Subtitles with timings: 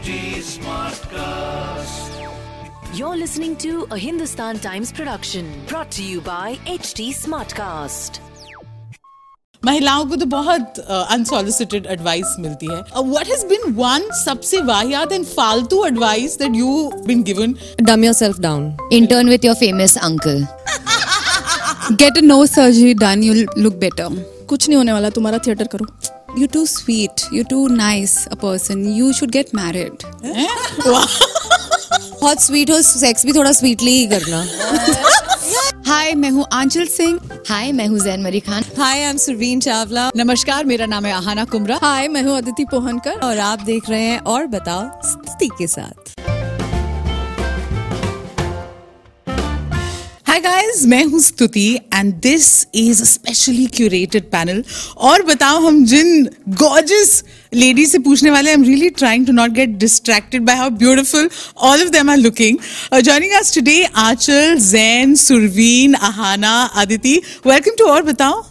[0.00, 0.12] HD
[0.48, 2.12] Smartcast.
[2.98, 8.20] You're listening to a Hindustan Times production brought to you by HD Smartcast.
[9.62, 12.78] महिलाओं को तो बहुत unsolicited uh, advice मिलती है।
[13.10, 18.40] वट हैज़ बिन वन सबसे वाहियात एंड फालतू advice that you been given dumb your
[18.40, 20.46] down intern with your famous uncle
[21.92, 25.86] get a nose surgery done you look better कुछ नहीं होने वाला तुम्हारा थिएटर करो।
[26.36, 27.26] You're too sweet.
[27.32, 28.84] You're too nice a person.
[28.94, 30.04] You should get married.
[32.22, 34.44] बहुत sweet हो sex भी थोड़ा स्वीटली ही करना
[35.86, 37.18] हाय मैं हूँ आंचल सिंह.
[37.48, 38.64] हाय मैं हूँ Zayn Marie Khan.
[38.78, 42.64] Hi I am Surveen Chawla नमस्कार मेरा नाम है आहाना कुमरा हाय मैं हूँ अदिति
[42.70, 46.19] पोहनकर और आप देख रहे हैं और बताओ स्तुति के साथ
[50.30, 51.62] हाय गाइस मैं हूँ Stuti
[51.94, 54.62] and this is specially curated panel
[55.08, 56.28] Aur Batao, हम जिन
[56.60, 60.70] गॉर्जियस लेडी से पूछने वाले I am really trying to not get distracted by how
[60.82, 61.28] beautiful
[61.58, 62.58] all of them are looking
[63.00, 68.42] joining us today Aanchal Jain Surveen Aahana Aditi welcome to Aur Batao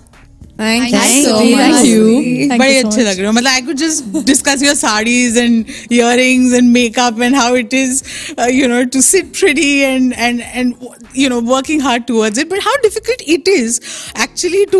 [0.60, 1.56] thank Thank so you.
[1.56, 1.60] much.
[1.60, 2.02] Thank you.
[2.48, 3.06] Thank बड़े you so अच्छे much.
[3.08, 7.34] लग रहे हो मतलब I could just discuss your saris and earrings and makeup and
[7.36, 8.02] how it is
[8.50, 10.74] you know to sit pretty and and and
[11.22, 13.74] you know working hard towards it but how difficult it is
[14.22, 14.78] actually to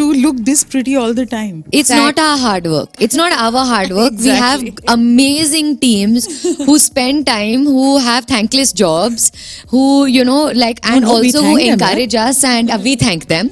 [0.00, 2.98] to look this pretty all the time It's not our hard work.
[3.06, 4.18] It's not our hard work.
[4.26, 4.90] We have Exactly.
[4.94, 6.26] amazing teams
[6.66, 9.24] who spend time, who have thankless jobs,
[9.72, 9.84] who,
[10.16, 12.94] you know, like, and no, we also who thank them, encourage us and uh, we
[13.06, 13.50] thank them.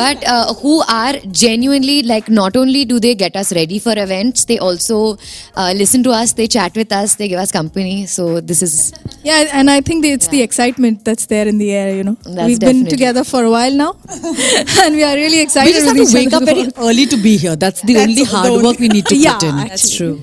[0.00, 4.44] But uh, who are genuinely, like, not only do they get us ready for events,
[4.44, 5.16] they also
[5.56, 8.06] uh, listen to us, they chat with us, they give us company.
[8.06, 11.94] So this is Yeah, and I think it's the excitement that's there in the air,
[11.96, 12.16] you know.
[12.24, 13.96] That's We've definitely- been together for a while now.
[14.82, 16.70] and we are really we excited just have with to each wake up other very
[16.70, 19.06] for- early to be here that's the That's only the hard only- work we need
[19.06, 19.68] to Yeah, put in actually.
[19.68, 20.22] that's true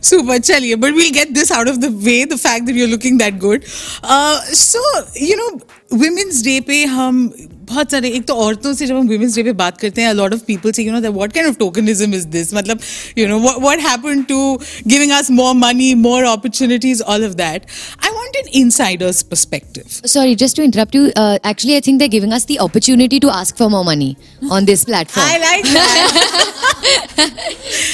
[0.00, 3.18] super chaliye but we'll get this out of the way the fact that you're looking
[3.18, 3.64] that good
[4.02, 4.80] uh, so
[5.14, 5.50] you know
[6.04, 7.18] women's day पे हम
[7.69, 10.33] बहुत सारे एक तो औरतों से जब हम वुमेंस डे पे बात करते हैं लॉट
[10.33, 12.79] ऑफ़ पीपल से you know that what kind of tokenism is this मतलब
[13.17, 14.39] you know what happen to
[14.87, 17.65] giving us more money more opportunities all of that
[18.03, 22.33] I want an insider's perspective sorry just to interrupt you actually I think they giving
[22.33, 24.15] us the opportunity to ask for more money
[24.51, 25.65] on this platform I like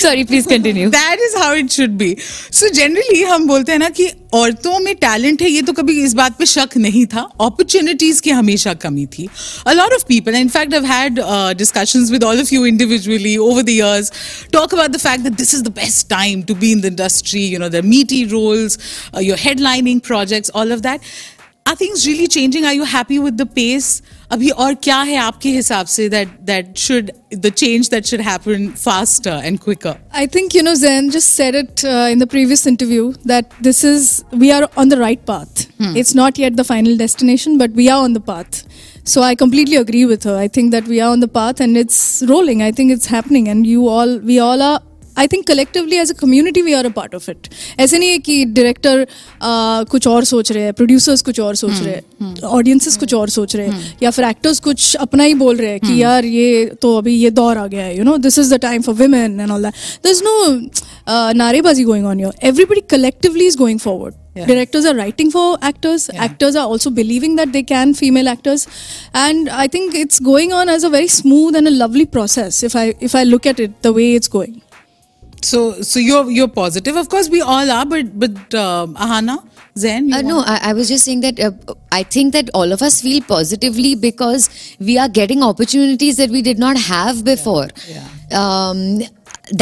[0.01, 2.15] sorry please continue that is how it should be
[2.51, 6.13] so generally हम बोलते हैं ना कि औरतों में talent है, ये तो कभी इस
[6.13, 9.27] बात पे शक नहीं था। अपॉर्चुनिटीज़ की हमेशा कमी थी।
[9.67, 11.19] A lot of people in fact I had
[11.57, 14.11] discussions with all of you individually over the years
[14.53, 17.45] talk about the fact that this is the best time to be in the industry
[17.45, 18.79] you know the meaty roles
[19.21, 21.01] your headlining projects all of that
[21.67, 24.01] I think really changing are you happy with the pace
[24.31, 28.67] अभी और क्या है आपके हिसाब से that that should the change that should happen
[28.77, 33.13] faster and quicker I think you know Jain just said it in the previous interview
[33.27, 37.57] that this is we are on the right path it's not yet the final destination
[37.57, 38.63] but we are on the path
[39.07, 42.23] so I completely agree with I think that we are on the path and it's
[42.23, 44.79] rolling I think it's happening and you all we all are
[45.17, 47.47] I think collectively as a community we are a part of it
[47.79, 51.71] ऐसे नहीं है कि director uh, कुछ और सोच रहे हैं producers कुछ और सोच
[51.73, 54.95] रहे हैं हम्म, हम्म। ऑडियंसेस कुछ और सोच रहे हैं हम्म। या फिर एक्टर्स कुछ
[54.97, 57.97] अपना ही बोल रहे हैं कि यार ये तो अभी ये दौर आ गया है
[57.97, 62.05] you know this is the time for women and all that is no नारेबाजी going
[62.05, 66.89] on your everybody collectively is going forward directors are writing for actors actors are also
[66.91, 68.67] believing that they can female actors
[69.15, 72.77] and I think it's going on as a very smooth and a lovely process if
[72.77, 74.55] I if I look at it the way it's going
[75.49, 76.95] So, so you're you're positive.
[77.01, 77.85] Of course, we all are.
[77.85, 79.35] But but uh, Ahana,
[79.83, 81.51] Zayn, you Uh, no, I, I was just saying that uh,
[81.91, 86.41] I think that all of us feel positively because we are getting opportunities that we
[86.41, 87.67] did not have before.
[88.31, 88.81] Um,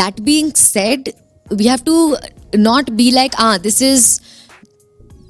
[0.02, 1.14] that being said,
[1.50, 2.18] we have to
[2.56, 4.22] not be like, ah, this is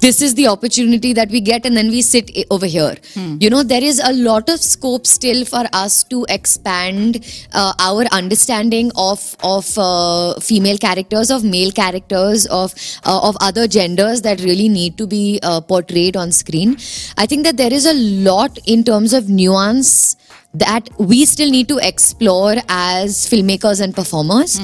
[0.04, 2.94] this is the opportunity that we get and then we sit over here.
[3.40, 7.18] You know there is a lot of scope still for us to expand
[7.54, 12.74] uh, our understanding of of uh, female characters of male characters of
[13.06, 16.76] uh, of other genders that really need to be uh, portrayed on screen.
[17.16, 17.94] I think that there is a
[18.30, 20.16] lot in terms of nuance
[20.52, 24.58] that we still need to explore as filmmakers and performers.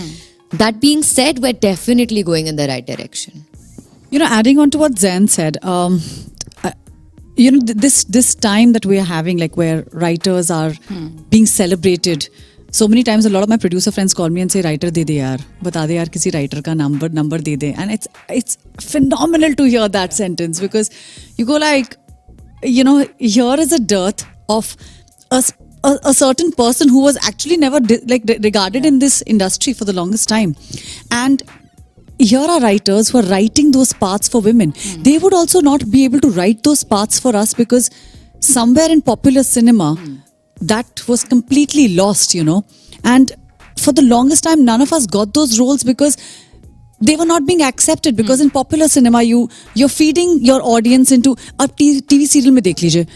[0.64, 3.46] That being said we're definitely going in the right direction
[4.10, 6.00] you know adding on to what Zayn said um
[6.68, 6.74] I-
[7.36, 10.72] you know th- this this time that we are having like where writers are
[11.34, 12.28] being celebrated
[12.78, 15.02] so many times a lot of my producer friends call me and say writer de
[15.04, 15.38] de yaar.
[15.68, 17.70] Bata de yaar kisi writer ka number number de de.
[17.72, 18.58] And it's it's
[18.92, 20.90] phenomenal to hear that sentence because
[21.36, 21.96] you go like
[22.62, 24.76] you know here is a dearth of
[25.32, 25.42] a,
[26.14, 29.92] certain person who was actually never di- like re- regarded in this industry for the
[29.92, 30.54] longest time.
[31.10, 31.42] And
[32.20, 34.72] here are writers who are writing those parts for women.
[34.72, 35.04] Mm.
[35.04, 37.90] They would also not be able to write those parts for us because
[38.40, 40.18] somewhere in popular cinema, mm.
[40.60, 42.64] that was completely lost, you know.
[43.04, 43.32] And
[43.78, 46.16] for the longest time, none of us got those roles because
[47.00, 48.44] they were not being accepted because mm.
[48.44, 53.06] in popular cinema you you're feeding your audience into a TV serial mein dekh lijiye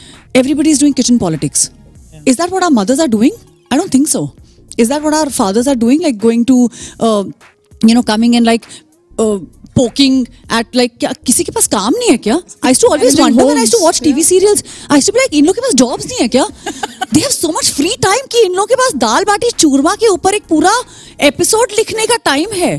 [0.42, 2.22] everybody is doing kitchen politics yeah.
[2.32, 3.34] is that what our mothers are doing
[3.70, 4.22] i don't think so
[4.84, 6.56] is that what our fathers are doing like going to
[7.08, 7.24] uh,
[7.88, 8.66] you know coming and like
[9.18, 9.38] uh,
[9.74, 13.16] poking at like क्या किसी के पास काम नहीं है क्या I used to always
[13.18, 15.34] Managing wonder when I used to homes, watch TV serials I used to be like
[15.38, 16.46] इन लोग के पास jobs नहीं है क्या
[17.14, 20.08] they have so much free time कि इन लोग के पास दाल बाटी चूरमा के
[20.08, 20.74] ऊपर एक पूरा
[21.30, 22.74] episode लिखने का time है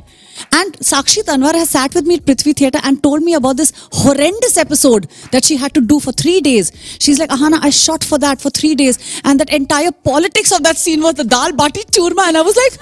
[0.54, 3.72] and Sakshi Tanwar has sat with me at Prithvi Theatre and told me about this
[3.94, 6.72] horrendous episode that she had to do for three days.
[7.00, 9.00] She's like, Ahana, I shot for that for three days.
[9.24, 12.28] And that entire politics of that scene was the dal bati churma.
[12.28, 12.74] And I was like,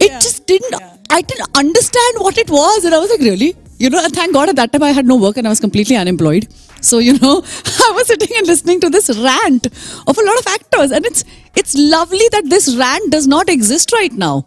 [0.00, 0.74] it just didn't,
[1.10, 2.84] I didn't understand what it was.
[2.84, 3.56] And I was like, really?
[3.78, 5.60] You know, and thank God at that time I had no work and I was
[5.60, 6.48] completely unemployed.
[6.80, 7.42] So, you know,
[7.88, 10.92] I was sitting and listening to this rant of a lot of actors.
[10.92, 14.46] And it's, it's lovely that this rant does not exist right now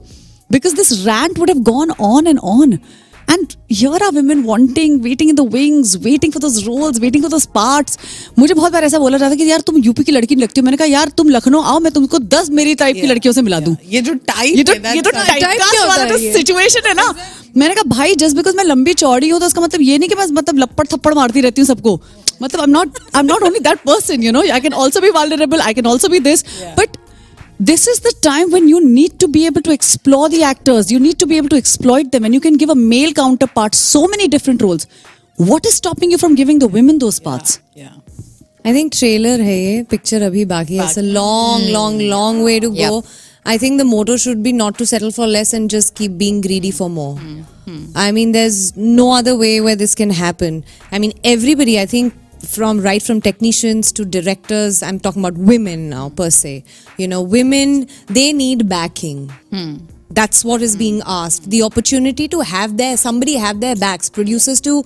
[0.49, 2.81] because this rant would have gone on and on.
[3.31, 7.29] And here are women wanting, waiting in the wings, waiting for those roles, waiting for
[7.33, 7.97] those parts.
[8.39, 10.65] मुझे बहुत बार ऐसा बोला जाता है कि यार तुम UP की लड़की लगती हो।
[10.65, 13.59] मैंने कहा यार तुम लखनऊ आओ मैं तुमको दस मेरी टाइप की लड़कियों से मिला
[13.59, 14.63] दूँ। ये जो टाइप ये
[14.95, 17.13] ये तो तो सिचुएशन है ना।
[17.57, 20.15] मैंने कहा भाई जस्ट बिकॉज़ मैं लंबी चौड़ी हूँ तो उसका मतलब ये नहीं कि
[20.15, 21.99] मैं मतलब लपड़ थप्पड़ मारती रहती हूँ सबको।
[22.41, 25.01] मतलब I am not I am not only that person you know I can also
[25.01, 26.43] be vulnerable I can also be this
[26.79, 26.97] but
[27.58, 30.92] this is the time when you need to be able to explore the actors.
[30.92, 33.74] You need to be able to exploit them, and you can give a male counterpart
[33.74, 34.86] so many different roles.
[35.36, 37.60] What is stopping you from giving the women those parts?
[37.74, 37.92] Yeah.
[38.64, 40.84] I think trailer है ये picture अभी बाकी है.
[40.86, 43.04] It's a long, long, long way to go.
[43.46, 46.40] I think the motto should be not to settle for less and just keep being
[46.40, 47.18] greedy for more.
[47.94, 50.64] I mean, there's no other way where this can happen.
[50.90, 52.14] I mean, everybody, I think,
[52.47, 56.63] from right from technicians to directors, I'm talking about women now per se.
[56.97, 59.29] You know, women, they need backing.
[59.51, 59.77] Hmm.
[60.11, 61.07] That's what is being hmm.
[61.07, 61.49] asked.
[61.49, 64.83] The opportunity to have their somebody have their backs, producers to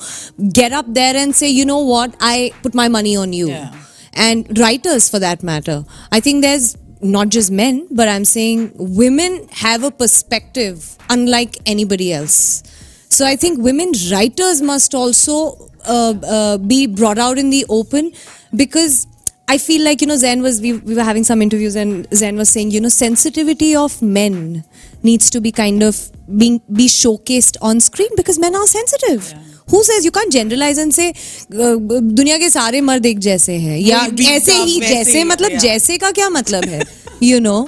[0.52, 3.50] get up there and say, you know what, I put my money on you.
[3.50, 3.74] Yeah.
[4.14, 5.86] And writers for that matter.
[6.12, 12.14] I think there's not just men, but I'm saying women have a perspective unlike anybody
[12.14, 12.64] else.
[13.10, 18.12] So I think women writers must also uh, uh, be brought out in the open
[18.56, 19.08] because
[19.48, 22.38] I feel like you know Zayn was we, we were having some interviews and Zayn
[22.38, 24.64] was saying you know sensitivity of men
[25.04, 29.32] needs to be kind of being be showcased on screen because men are sensitive.
[29.32, 29.40] Yeah.
[29.70, 31.78] Who says you can't generalize and say uh,
[32.20, 34.00] दुनिया के सारे मर्द एक जैसे हैं या
[34.34, 35.62] ऐसे ही जैसे मतलब yeah.
[35.62, 36.82] जैसे का क्या मतलब है
[37.30, 37.60] you know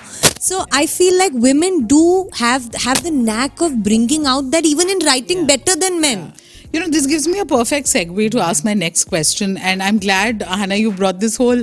[0.45, 4.89] so i feel like women do have have the knack of bringing out that even
[4.89, 5.51] in writing yeah.
[5.51, 6.44] better than men yeah.
[6.75, 9.55] You know, this gives me a perfect segue to ask my next question.
[9.55, 11.55] And I'm glad, Hannah, you brought this whole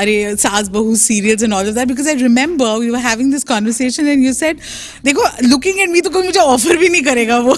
[0.00, 3.44] Arey, Saas Bahu serials and all of that because I remember we were having this
[3.44, 7.38] conversation and you said, Dekho, looking at me, to koi mujhe offer bhi nahi karega
[7.46, 7.56] wo.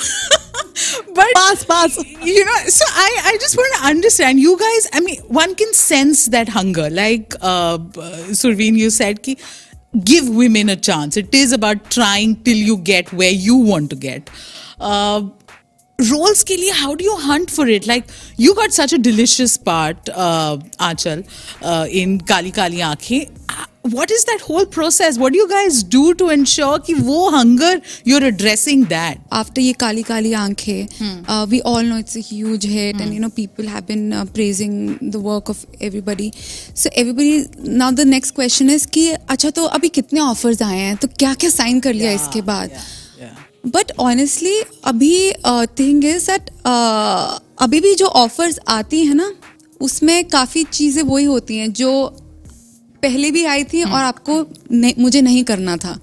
[1.17, 1.99] but pass, pass.
[2.23, 4.39] You know, so I, I just want to understand.
[4.39, 6.89] You guys, I mean, one can sense that hunger.
[6.91, 7.79] Like uh,
[8.39, 9.37] Surveen, you said, ki,
[10.05, 11.17] give women a chance.
[11.17, 14.31] It is about trying till you get where you want to get.
[14.79, 15.29] Uh,
[16.01, 18.05] roles के लिए how do you hunt for it like
[18.41, 21.25] you got such a delicious part Aanchal
[22.01, 23.21] in Kaali Kaali Aankhen
[23.87, 28.17] what is that whole process what you guys do to ensure कि वो hunger you
[28.17, 33.13] are addressing that after ये Kaali Kaali Aankhen we all know it's huge hit and
[33.15, 36.31] you know people have been praising the work of everybody
[36.77, 40.97] so everybody now the next question is कि अच्छा तो अभी कितने offers आए हैं?
[40.97, 42.71] तो क्या क्या साइन कर लिया yeah, इसके बाद?
[42.71, 43.00] yeah.
[43.65, 45.33] बट ऑनेस्टली अभी
[45.79, 46.51] थिंग इज़ दैट
[47.63, 49.33] अभी भी जो ऑफर्स आती हैं ना
[49.81, 51.93] उसमें काफ़ी चीज़ें वही होती हैं जो
[53.03, 54.35] पहले भी आई थी और आपको
[54.73, 55.99] नहीं, मुझे नहीं करना था।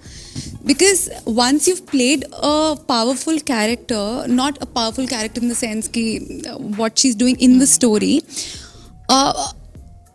[0.66, 6.18] Because once you played a powerful character not a powerful character in the sense कि
[6.78, 8.22] what she is doing in the story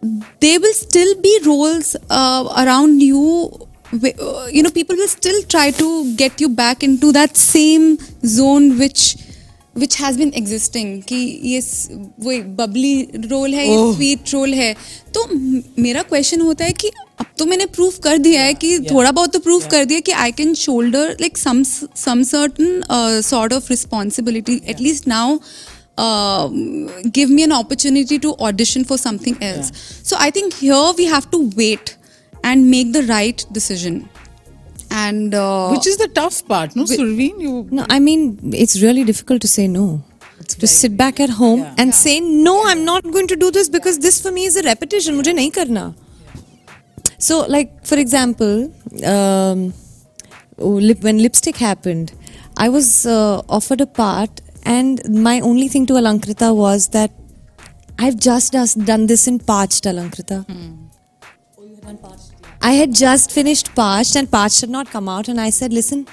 [0.05, 3.62] they will still be roles around around
[3.94, 5.88] you wh- uh, you know people will still try to
[6.22, 7.86] get you back into that same
[8.38, 9.04] zone which
[9.82, 11.18] which has been existing कि
[11.54, 11.90] ये स-
[12.28, 12.94] वो Babli
[13.32, 14.74] role है ये sweet role है
[15.18, 18.78] तो म- मेरा क्वेश्चन होता है कि अब तो मैंने प्रूव कर दिया है कि
[18.92, 21.62] थोड़ा बहुत तो प्रूव कर दिया कि I can shoulder like some
[22.06, 25.38] some certain sort of responsibility at least now
[26.06, 26.58] um,
[27.14, 29.72] give me an opportunity to audition for something else.
[30.10, 31.96] So I think here we have to wait
[32.53, 33.99] and make the right decision
[34.93, 38.25] and uh, which is the tough part no Surveen, you no i mean
[38.63, 39.87] it's really difficult to say no
[40.61, 41.75] to sit back at home yeah.
[41.79, 42.01] and yeah.
[42.05, 44.07] say no i'm not going to do this because yeah.
[44.07, 45.85] this for me is a repetition mujhe nahi karna
[47.29, 48.55] so like for example
[49.15, 49.73] um,
[50.59, 52.15] oh, when lipstick happened
[52.67, 54.43] i was uh, offered a part
[54.77, 57.13] and my only thing to alankrita was that
[58.05, 58.61] i've just
[58.93, 60.71] done this in parched alankrita mm.
[61.59, 65.72] oh, I had just finished Parched, and Parched had not come out, and I said,
[65.72, 66.08] listen,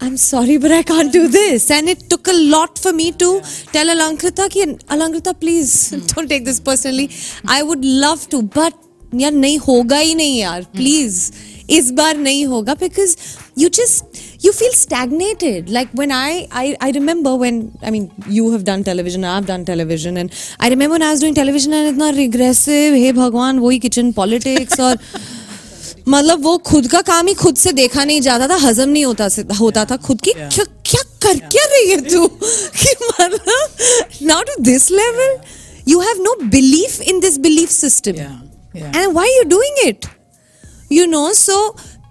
[0.00, 1.70] I'm sorry, but I can't do this.
[1.70, 3.40] And it took a lot for me to
[3.72, 7.10] tell Alankrita, ki, Alankrita, please don't take this personally.
[7.46, 8.74] I would love to, but
[9.20, 11.32] यार नहीं होगा ही नहीं यार please
[11.70, 13.16] इस बार नहीं होगा because
[13.58, 18.50] you just you feel stagnated like when I, I i remember when i mean you
[18.52, 21.92] have done television i've done television and i remember when i was doing television and
[21.92, 24.98] इतना regressive हे भगवान वही kitchen politics और
[26.08, 29.28] मतलब वो खुद का काम ही खुद से देखा नहीं जाता था हजम नहीं होता
[29.28, 34.42] से, होता था खुद की क्या क्या कर क्या रही है तू कि मतलब now
[34.48, 35.36] to this level
[35.88, 38.24] you have no belief in this belief system
[38.74, 38.96] Yeah, yeah.
[38.96, 40.06] And why you doing it
[40.92, 41.56] you know so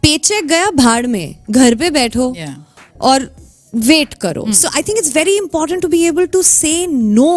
[0.06, 2.54] paycheck गया भाड़ में घर पे बैठो Yeah.
[3.02, 3.30] और
[3.76, 7.32] वेट करो so I think it's very important to be able to say no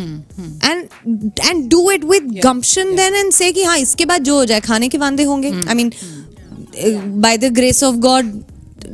[0.00, 0.88] and
[1.40, 4.60] and do it with gumption then and say कि हाँ इसके बाद जो हो जाए
[4.60, 5.92] खाने के वांदे होंगे I mean
[7.20, 8.32] by the grace of God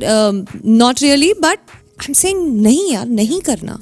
[0.03, 3.79] not really but I am saying नहीं यार नहीं करना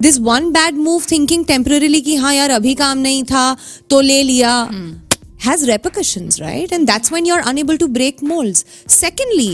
[0.00, 3.56] this one bad move thinking temporarily कि हाँ यार अभी काम नहीं था
[3.90, 4.52] तो ले लिया
[5.47, 8.59] has repercussions right and that's when you're unable to break molds
[8.99, 9.51] secondly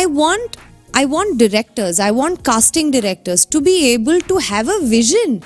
[0.00, 0.56] i want
[1.00, 5.38] i want directors i want casting directors to be able to have a vision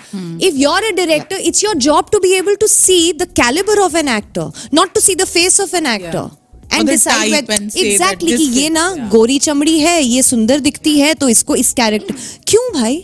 [0.49, 3.95] if you're a director it's your job to be able to see the caliber of
[4.03, 4.49] an actor
[4.81, 6.27] not to see the face of an actor
[6.73, 8.85] Or and the decide type whether and say that exactly this कि ये is- ना
[8.97, 9.09] yeah.
[9.11, 12.15] गोरी चमड़ी है ये सुंदर दिखती है तो इसको इस कैरेक्टर
[12.49, 12.97] क्यों भाई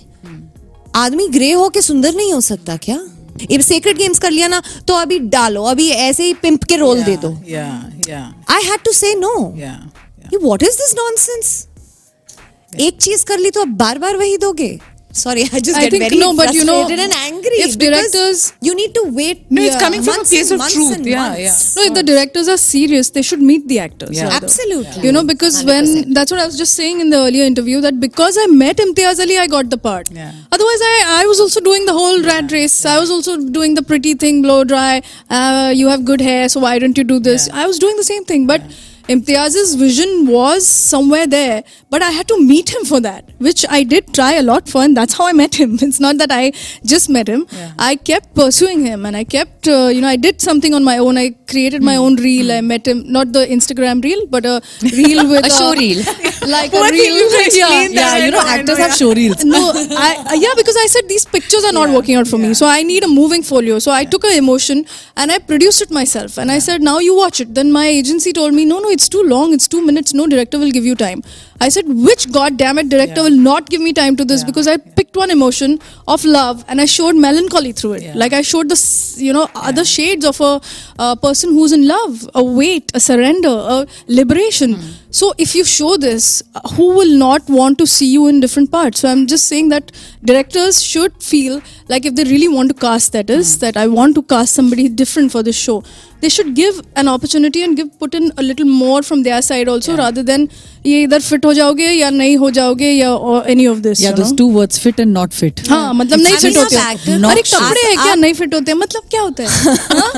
[1.05, 3.16] आदमी ग्रे हो के सुंदर नहीं हो सकता क्या अब
[3.62, 7.16] सेक्रेट गेम्स कर लिया ना तो अभी डालो अभी ऐसे ही पिंप के रोल दे
[7.18, 7.30] दो।
[8.50, 9.36] I had to say no.
[10.36, 11.68] What is this nonsense
[12.80, 14.80] एक चीज़ कर ली तो आप बार बार वही दोगे।
[15.18, 17.58] Sorry, I just I get think, very no, but you know, and angry.
[17.66, 19.50] If directors, you need to wait.
[19.50, 21.06] No, it's uh, coming from a place of truth.
[21.06, 21.56] Yeah, yeah.
[21.76, 24.18] No, if the directors are serious, they should meet the actors.
[24.18, 24.30] Yeah.
[24.32, 25.04] Absolutely.
[25.04, 25.68] You know, because 100%.
[25.68, 28.78] when that's what I was just saying in the earlier interview that because I met
[28.78, 30.12] Imtiaz Ali, I got the part.
[30.12, 30.32] Yeah.
[30.52, 32.86] Otherwise, I I was also doing the whole rat race.
[32.86, 35.02] I was also doing the pretty thing, blow dry.
[35.30, 37.50] Uh, you have good hair, so why don't you do this?
[37.50, 38.62] I was doing the same thing, but
[39.08, 43.84] Imtiaz's vision was somewhere there, but I had to meet him for that, which I
[43.84, 45.78] did try a lot for, and that's how I met him.
[45.88, 46.52] It's not that I
[46.94, 47.46] just met him.
[47.80, 50.98] I kept pursuing him, and I kept, uh, you know, I did something on my
[50.98, 51.18] own.
[51.18, 52.52] I created my own reel.
[52.52, 54.62] I met him, not the Instagram reel, but a
[55.00, 56.04] reel with A show reel.
[56.56, 57.16] like Poor a reel.
[57.38, 57.88] with- yeah.
[58.00, 59.44] Yeah, you know, I know, actors have show reels.
[59.46, 59.72] no,
[60.08, 62.66] I uh, yeah because I said these pictures are not working out for me, so
[62.68, 63.80] I need a moving folio.
[63.80, 64.86] So I took a emotion
[65.16, 67.54] and I produced it myself, and I said, now you watch it.
[67.56, 69.54] Then my agency told me, no, no, it's too long.
[69.54, 70.14] It's two minutes.
[70.20, 71.24] No director will give you time.
[71.62, 74.78] I said, which goddamn it director will not give me time to this because I
[74.78, 78.04] picked one emotion of love and I showed melancholy through it.
[78.04, 78.14] Yeah.
[78.16, 78.80] Like I showed the,
[79.18, 79.62] you know, yeah.
[79.72, 80.62] other shades of a,
[81.00, 84.76] a, person who's in love, a wait, a surrender, a liberation.
[84.76, 84.94] Mm.
[85.10, 88.72] So if you show this, uh, who will not want to see you in different
[88.72, 89.00] parts?
[89.00, 89.92] So I'm just saying that
[90.24, 93.60] directors should feel like if they really want to cast, that is, mm.
[93.62, 95.84] that I want to cast somebody different for this show,
[96.22, 99.68] they should give an opportunity and give put in a little more from their side
[99.68, 100.00] also yeah.
[100.00, 100.50] rather than
[100.84, 104.02] either idhar fit ho jaoge ya nahi ho jaoge ya or any of this.
[104.06, 104.38] Yeah, those know?
[104.42, 105.70] two words, fit and not fit.
[105.70, 108.16] हाँ मतलब नहीं fit होते हैं। अरे कपड़े हैं क्या?
[108.16, 108.78] नहीं फिट होते हैं?
[108.80, 109.76] मतलब क्या होता है?
[110.00, 110.12] हाँ?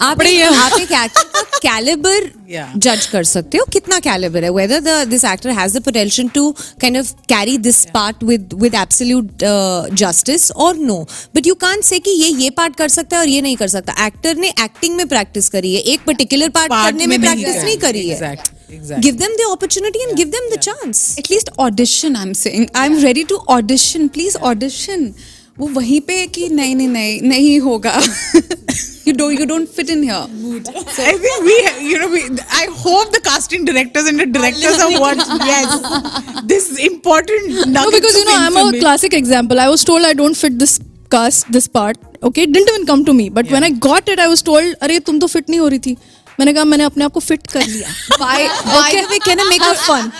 [0.00, 0.20] आप
[0.52, 2.30] आप एक एक्टर का कैलिबर
[2.76, 4.50] जज कर सकते हो कितना कैलिबर है?
[4.50, 8.74] Whether the this actor has the potential to kind of carry this part with with
[8.74, 9.44] absolute
[9.94, 10.98] justice और no
[11.36, 13.68] but you can't say कि ये ये पार्ट कर सकता है और ये नहीं कर
[13.68, 17.76] सकता। एक्टर ने एक्टिंग में प्रैक्टिस करी है। एक पर्टिकुलर पार्ट करने में प्रैक्टिस नहीं
[17.76, 18.36] करी। है।
[18.72, 19.02] Exactly, exactly.
[19.02, 22.98] Give them the opportunity and give them the chance at least audition i'm saying i'm
[23.04, 25.08] ready to audition please audition
[25.58, 27.98] वो वहीं पे कि नहीं नहीं नहीं नहीं होगा
[29.06, 30.20] you don't you don't fit in here
[30.52, 30.66] Mood.
[30.66, 31.54] So, I think we,
[31.90, 32.22] you know, we,
[32.60, 35.40] I hope the casting directors and the directors are watching.
[35.50, 37.68] Yes, this is important.
[37.76, 39.60] No, because you know I'm a classic example.
[39.60, 40.78] I was told I don't fit this
[41.10, 41.96] cast, this part.
[42.22, 43.28] Okay, it didn't even come to me.
[43.28, 43.54] But yeah.
[43.54, 45.96] when I got it, I was told, "अरे तुम तो fit नहीं हो रही थी."
[46.38, 47.88] मैंने कहा मैंने अपने आप को फिट कर लिया
[48.22, 48.36] By,
[48.66, 50.12] by the way, can I make a fun?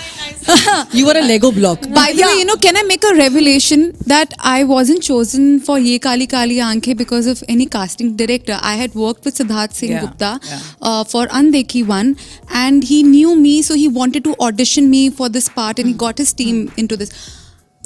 [0.93, 1.81] You were a Lego block.
[1.83, 2.27] By the yeah.
[2.27, 6.27] way, you know, can I make a revelation that I wasn't chosen for Ye Kali
[6.27, 8.59] Kali Aankhe because of any casting director.
[8.61, 10.61] I had worked with Siddharth Singh Yeah, Gupta yeah.
[10.81, 12.17] uh, for Andekhi One,
[12.65, 15.93] and he knew me, so he wanted to audition me for this part, and mm.
[15.93, 16.79] he got his team mm.
[16.79, 17.42] into this.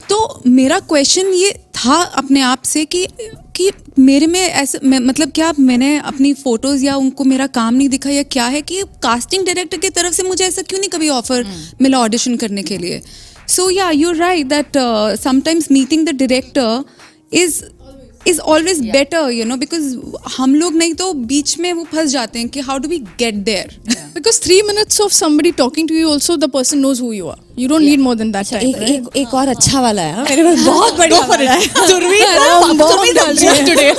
[0.09, 3.07] तो मेरा question ये था अपने आप से कि
[3.57, 7.89] कि मेरे में ऐसे मैं, मतलब क्या मैंने अपनी फ़ोटोज़ या उनको मेरा काम नहीं
[7.89, 11.09] दिखा या क्या है कि कास्टिंग डायरेक्टर की तरफ़ से मुझे ऐसा क्यों नहीं कभी
[11.09, 11.47] ऑफ़र
[11.83, 13.01] मिला ऑडिशन करने के लिए?
[13.49, 14.79] So yeah you right that
[15.21, 16.85] sometimes meeting the director
[17.33, 17.63] is
[18.29, 19.95] is always better you know because
[20.37, 23.35] हम लोग नहीं तो बीच में वो फंस जाते हैं कि how do we get
[23.51, 23.75] there
[24.17, 27.41] because three minutes of somebody talking to you also the person knows who you are.
[27.63, 30.25] You don't need more than that time एक एक एक और अच्छा वाला है हाँ,
[30.25, 32.31] मेरे पास बहुत बढ़िया वाला है। सुरभि है
[33.83, 33.93] हैं।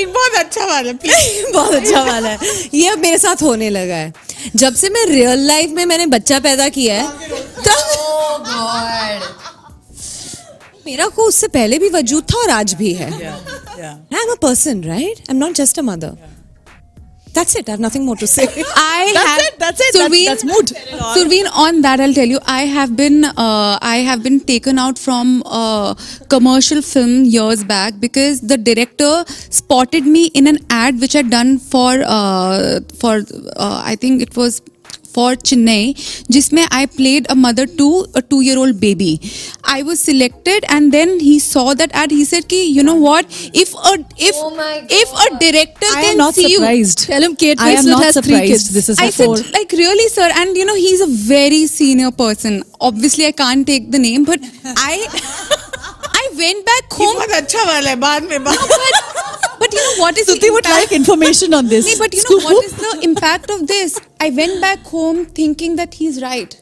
[0.00, 2.38] एक बहुत अच्छा वाला प्लीज़ बहुत अच्छा वाला है।
[2.74, 4.12] ये अब मेरे साथ होने लगा है।
[4.56, 7.08] जब से मैं रियल लाइफ में मैंने बच्चा पैदा किया है
[7.68, 8.44] तब
[10.88, 14.82] मेरा को उससे पहले भी वजूद था और आज भी है I am a person
[14.84, 16.16] right I am not just a mother
[17.36, 17.68] That's it.
[17.68, 18.44] I have nothing more to say.
[18.44, 20.70] I That's have it, that's it, that's- Surveen, that's mood.
[21.16, 25.02] Surveen, on that I'll tell you, I have been uh, I have been taken out
[25.02, 25.94] from a
[26.34, 29.12] commercial film years back because the director
[29.60, 34.36] spotted me in an ad which I'd done for uh, for uh, I think it
[34.42, 34.60] was
[35.14, 35.94] for Chennai
[36.30, 39.18] जिसमें I played a mother to a two year old baby
[39.68, 43.26] I was selected and then he saw that at he set की you know what
[43.54, 43.74] if
[44.20, 44.42] if
[44.92, 45.96] if a director
[49.48, 53.64] like really sir and you know he is a very senior person obviously I can't
[53.64, 54.46] take the name but
[54.78, 60.18] I I went back home अच्छा वाला है बाद में बाद But you know what
[60.18, 60.90] is Stuti what would impact?
[60.90, 61.98] like information on this.
[61.98, 64.00] But you know what is the impact of this?
[64.20, 66.56] I went back home thinking that he's right.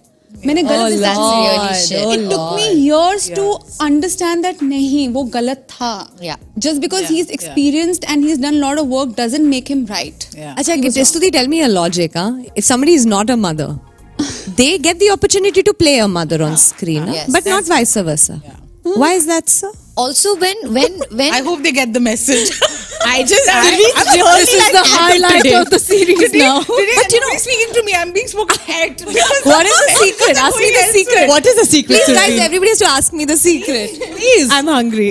[0.47, 3.45] मैंने गलत oh decision really oh It took me years to
[3.85, 6.37] understand that नहीं वो गलत था yeah.
[6.67, 10.29] just because he's experienced and he's done a lot of work doesn't make him right
[10.35, 10.55] yeah.
[10.59, 12.21] अच्छा Testuti tell me a logic
[12.55, 13.71] if somebody is not a mother
[14.61, 17.33] they get the opportunity to play a mother on screen yes.
[17.33, 18.41] but not vice versa.
[18.86, 19.72] Why is that so?
[20.02, 22.50] Also, when when when I hope they get the message.
[23.06, 25.54] I just I, Surveen, I'm this really is like the that highlight today.
[25.60, 26.62] of the series today, now.
[26.62, 27.94] Today, But you know- nobody's speaking to me.
[28.00, 28.98] I'm being spoken at.
[28.98, 30.38] because What is the I'm secret?
[30.46, 31.18] Ask me the going secret.
[31.18, 31.28] elsewhere.
[31.34, 31.96] What is the secret?
[32.02, 32.46] Please, guys, Surveen?
[32.48, 34.00] everybody has to ask me the secret.
[34.18, 34.48] Please.
[34.60, 35.10] I'm hungry.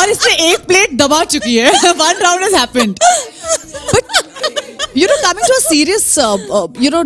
[0.00, 2.98] और इसने एक plate दबा चुकी है one round has happened
[3.94, 4.18] but
[5.00, 7.02] you know coming to a serious uh, uh, you know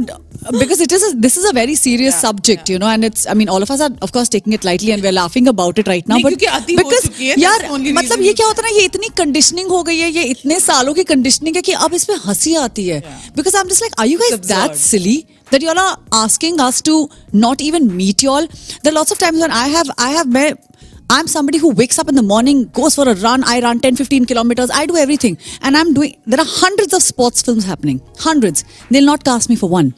[0.61, 3.35] because it is a, this is a very serious subject you know and it's i
[3.41, 5.87] mean all of us are of course taking it lightly and we're laughing about it
[5.93, 8.19] right now नहीं, but क्योंकि अति हो because चुकी है, that's यार the only मतलब
[8.19, 8.25] reason.
[8.27, 11.05] ये क्या होता है ना ये इतनी कंडीशनिंग हो गई है ये इतने सालों की
[11.13, 13.01] कंडीशनिंग है कि अब इसमें हंसी आती है
[13.39, 14.85] because i'm just like are you guys It's that absurd.
[14.91, 15.17] silly
[15.53, 16.99] that you all are asking us to
[17.47, 18.47] not even meet you all
[18.83, 20.71] there are lots of times when i have i have met
[21.15, 23.43] I'm somebody who wakes up in the morning, goes for a run.
[23.47, 24.71] I run 10, 15 kilometers.
[24.73, 25.37] I do everything.
[25.61, 28.01] And I'm doing, there are hundreds of sports films happening.
[28.19, 28.65] Hundreds.
[28.91, 29.93] They'll not cast me for one.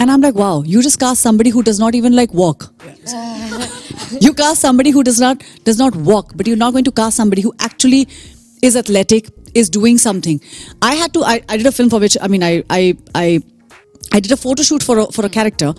[0.00, 2.72] And I'm like, wow, you just cast somebody who does not even like walk.
[4.20, 7.16] you cast somebody who does not does not walk, but you're not going to cast
[7.16, 8.08] somebody who actually
[8.62, 10.40] is athletic, is doing something.
[10.82, 11.24] I had to.
[11.24, 13.42] I, I did a film for which I mean I I I
[14.12, 15.74] I did a photo shoot for a, for a character,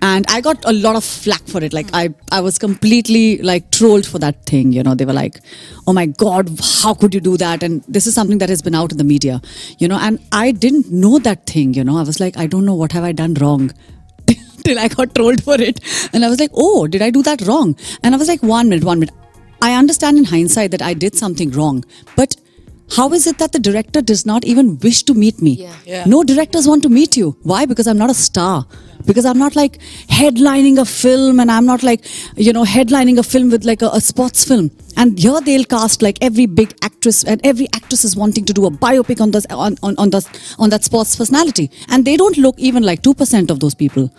[0.00, 1.72] and I got a lot of flack for it.
[1.72, 4.72] Like I I was completely like trolled for that thing.
[4.72, 5.40] You know, they were like,
[5.86, 6.50] "Oh my God,
[6.82, 9.04] how could you do that?" And this is something that has been out in the
[9.04, 9.40] media.
[9.78, 11.74] You know, and I didn't know that thing.
[11.74, 13.72] You know, I was like, I don't know what have I done wrong.
[14.64, 15.80] Till I got trolled for it,
[16.12, 18.68] and I was like, "Oh, did I do that wrong?" And I was like, "One
[18.68, 19.14] minute, one minute."
[19.60, 21.84] I understand in hindsight that I did something wrong,
[22.14, 22.36] but
[22.90, 25.52] how is it that the director does not even wish to meet me?
[25.52, 25.74] Yeah.
[25.84, 26.04] Yeah.
[26.06, 27.36] No directors want to meet you.
[27.42, 27.66] Why?
[27.66, 28.66] Because I'm not a star.
[29.06, 32.04] Because I'm not like headlining a film and I'm not like,
[32.36, 34.70] you know, headlining a film with like a, a sports film.
[34.96, 38.66] And here they'll cast like every big actress and every actress is wanting to do
[38.66, 41.70] a biopic on this on, on, on this on that sports personality.
[41.88, 44.12] And they don't look even like two percent of those people.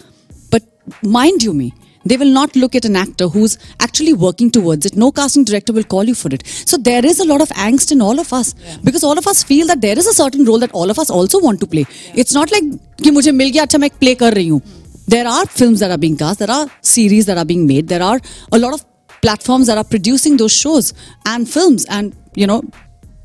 [0.50, 0.64] But
[1.04, 1.74] mind you me,
[2.09, 4.97] they will not look at an actor who's actually working towards it.
[4.97, 6.47] No casting director will call you for it.
[6.47, 9.43] So there is a lot of angst in all of us because all of us
[9.43, 11.87] feel that there is a certain role that all of us also want to play.
[12.15, 12.65] It's not like
[13.03, 14.61] कि मुझे मिल गया अच्छा मैं play कर रही हूँ.
[15.09, 16.39] There are films that are being cast.
[16.39, 17.89] There are series that are being made.
[17.89, 18.21] There are
[18.53, 18.85] a lot of
[19.23, 20.93] platforms that are producing those shows
[21.27, 22.63] and films and you know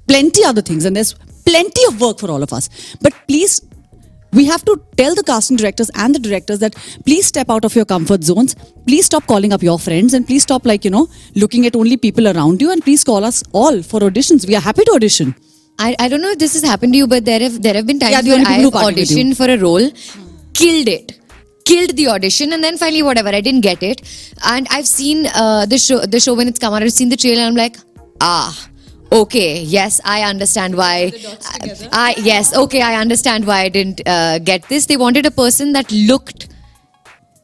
[0.07, 1.13] plenty other things and there's
[1.45, 2.69] plenty of work for all of us.
[3.01, 3.61] But please
[4.34, 6.74] we have to tell the casting directors and the directors that
[7.06, 8.54] please step out of your comfort zones
[8.86, 11.06] please stop calling up your friends and please stop like you know
[11.44, 14.64] looking at only people around you and please call us all for auditions we are
[14.70, 15.34] happy to audition
[15.78, 17.86] I, I don't know if this has happened to you, but there have there have
[17.86, 19.16] been times Yeah, where I people have who party with you.
[19.16, 19.86] auditioned for a role,
[20.60, 21.18] killed it,
[21.64, 24.02] killed the audition, and then finally whatever I didn't get it.
[24.44, 26.84] And I've seen uh, the show the show when it's come out.
[26.84, 27.40] I've seen the trailer.
[27.40, 27.76] and I'm like,
[28.20, 28.68] ah.
[29.14, 31.12] Okay, yes, I understand why.
[31.92, 34.86] I, yes, okay, I understand why I didn't uh, get this.
[34.86, 36.48] They wanted a person that looked,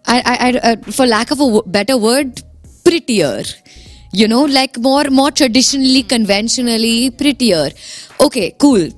[0.07, 2.43] I, I, I, uh, for lack of a w- better word,
[2.85, 3.43] prettier.
[4.13, 7.71] You know, like more, more traditionally, conventionally prettier.
[8.21, 8.89] Okay, cool.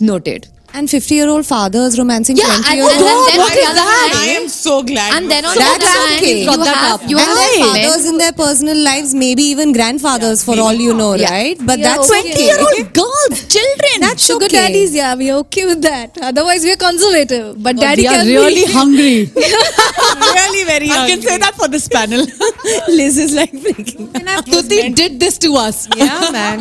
[0.00, 0.48] Noted.
[0.76, 3.28] And 50 year old fathers romancing Yeah, 20 and year then- old.
[3.28, 5.14] then on the other hand, I am so glad.
[5.16, 6.40] and then on That's the other hand, okay.
[6.40, 9.72] you Brought that have, you and have their fathers in their personal lives, maybe even
[9.72, 11.30] grandfathers for all you know, Yeah.
[11.30, 11.56] right?
[11.70, 12.20] But Yeah, that's okay.
[12.32, 12.44] okay.
[12.44, 14.00] year old girls, children.
[14.00, 14.56] That's Sugar okay.
[14.58, 16.18] daddies, yeah, we are okay with that.
[16.20, 17.62] Otherwise, we are conservative.
[17.62, 18.72] But daddy we are can really be.
[18.80, 19.18] hungry.
[19.34, 22.26] really very I can say that for this panel.
[22.88, 24.12] Liz is like freaking.
[24.52, 25.88] Tuti did this to us.
[25.96, 26.60] Yeah, man.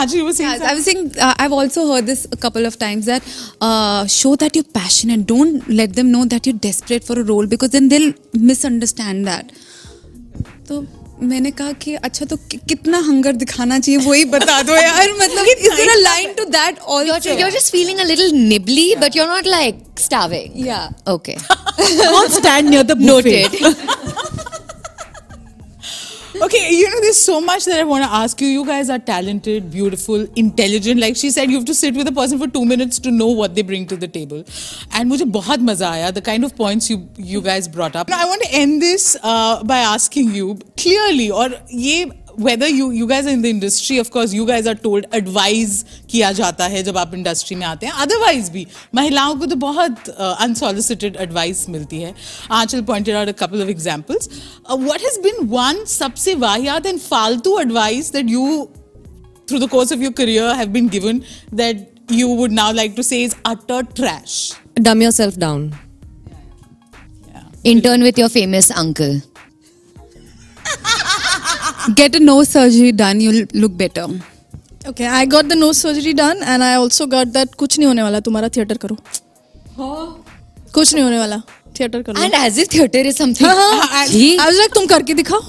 [0.00, 2.76] आज ही वो scene I was saying I have also heard this a couple of
[2.80, 7.26] times that show that you passionate don't let them know that you desperate for a
[7.26, 9.52] role because then they'll misunderstand that
[10.68, 10.84] तो
[11.22, 12.36] मैंने कहा कि अच्छा तो
[12.68, 16.78] कितना hunger दिखाना चाहिए वही बता दो यार। मतलब is there a line to that
[16.78, 20.88] all you are just feeling a little nibbly but you are not like starving yeah
[21.12, 24.13] okay don't stand near the buffet noted
[26.35, 28.47] Okay, you know, there's so much that I want to ask you.
[28.47, 31.01] You guys are talented, beautiful, intelligent.
[31.01, 33.27] Like she said, you have to sit with a person for two minutes to know
[33.27, 34.43] what they bring to the table.
[34.91, 36.13] And मुझे बहुत मजा आया.
[36.13, 38.09] The kind of points you you guys brought up.
[38.09, 42.90] Now, I want to end this uh, by asking you clearly, or ये whether you
[42.92, 46.98] you guys in the industry of course you guys are told advise किया जाता है जब
[46.98, 52.00] आप industry में आते हैं otherwise भी महिलाओं को तो बहुत अनसॉलिसिटेड uh, एडवाइस मिलती
[52.00, 52.14] है
[52.52, 54.28] Aanchal pointed out a couple of examples
[54.70, 58.68] what has been one सबसे वाहियात एंड फालतू advice that you
[59.48, 61.22] through the course of your career have been given
[61.54, 64.52] that you would now like to say is utter trash.
[64.76, 65.74] Dumb yourself down.
[66.26, 66.32] Yeah.
[67.28, 67.42] yeah.
[67.64, 69.20] Intern with your famous uncle.
[71.92, 74.06] get a nose surgery done, you'll look better.
[74.86, 78.02] Okay, I got the nose surgery done and I also got that कुछ नहीं होने
[78.02, 78.96] वाला तुम्हारा theatre करो।
[79.78, 80.24] हाँ
[80.74, 81.40] कुछ नहीं होने वाला
[81.78, 85.40] थिएटर करो। And as if theatre is something I was like तुम करके दिखाओ।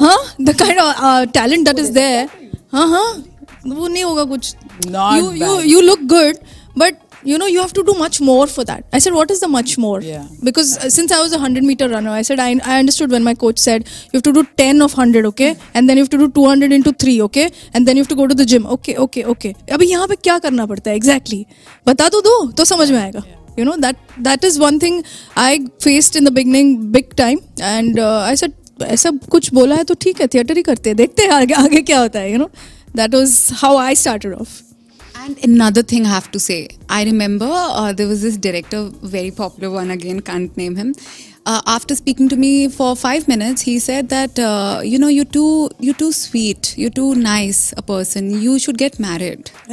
[0.00, 2.28] हाँ। The kind of talent that is there
[2.72, 3.24] हाँ हाँ।
[3.66, 4.54] वो नहीं होगा कुछ।
[4.86, 6.36] You you you look good
[6.78, 6.94] but
[7.25, 9.47] you know you have to do much more for that I said what is the
[9.55, 10.25] much more Yeah.
[10.43, 13.23] because uh, since I was a 100 meter runner I said I, I understood when
[13.23, 16.09] my coach said you have to do 10 of 100 okay and then you have
[16.15, 18.65] to do 200 into 3 okay and then you have to go to the gym
[18.77, 21.43] okay okay okay अभी यहाँ पे क्या करना पड़ता है exactly
[21.87, 23.23] बता तो दो तो समझ में आएगा
[23.59, 23.97] you know that
[24.29, 25.03] that is one thing
[25.45, 25.51] I
[25.87, 27.39] faced in the beginning big time
[27.75, 30.97] and uh, I said ऐसा कुछ बोला है तो ठीक है थिएटर ही करते हैं
[30.97, 32.47] देखते हैं आगे आगे क्या होता है you know
[32.99, 34.53] that was how I started off
[35.26, 39.32] and another thing I have to say, I remember uh, there was this director, very
[39.32, 40.94] popular one again, can't name him.
[41.44, 45.24] Uh, after speaking to me for five minutes, he said that uh, you know you're
[45.24, 48.40] too you're too sweet, you're too nice a person.
[48.40, 49.50] You should get married.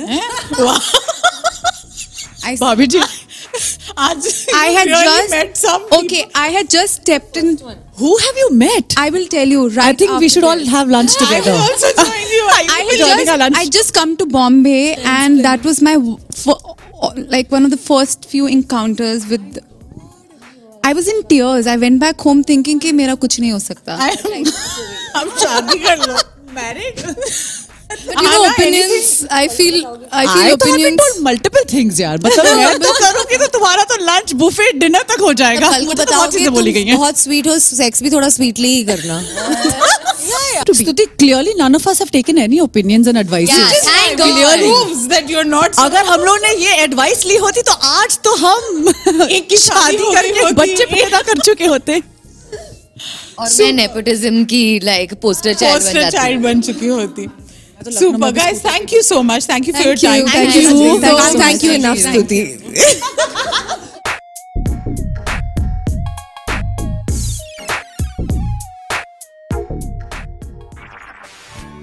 [2.46, 2.88] I Bobby
[3.98, 6.26] I had just met some okay.
[6.34, 7.60] I had just stepped in.
[7.97, 8.95] Who have you met?
[8.97, 9.79] I will tell you right.
[9.89, 10.69] I think we after should all this.
[10.69, 11.53] have lunch I together.
[11.53, 12.45] will also join you.
[12.53, 13.57] I, I will had join joining our just lunch.
[13.57, 17.77] I just come to Bombay and that was my w- fir- like one of the
[17.77, 19.59] first few encounters with
[20.85, 21.67] I was in tears.
[21.67, 23.97] I went back home thinking कि मेरा कुछ नहीं हो सकता.
[25.17, 26.19] हम शादी कर लो
[26.59, 27.03] married
[45.80, 48.88] अगर हम लोगों ने ये एडवाइस ली होती तो आज तो हम
[49.30, 52.02] एक की शादी करके बच्चे पैदा कर चुके होते।
[53.40, 55.54] और मैं नेपोटिज्म की लाइक पोस्टर
[56.10, 57.28] चाइल्ड बन चुकी होती।
[57.92, 59.46] Super guys, thank you so much.
[59.46, 59.98] Thank you for your you.
[59.98, 60.26] time.
[60.28, 60.62] Thank you.
[60.62, 62.60] Thank so you, thank you enough, Stuti.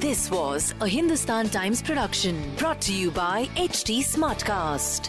[0.00, 5.08] This was a Hindustan Times production brought to you by HT Smartcast.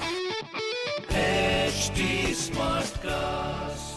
[1.10, 3.90] HT Smartcast.